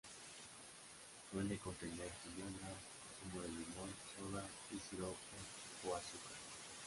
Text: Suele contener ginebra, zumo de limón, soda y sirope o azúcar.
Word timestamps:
Suele 1.29 1.59
contener 1.59 2.11
ginebra, 2.23 2.73
zumo 3.19 3.41
de 3.43 3.49
limón, 3.49 3.91
soda 4.17 4.43
y 4.71 4.79
sirope 4.79 5.15
o 5.87 5.95
azúcar. 5.95 6.37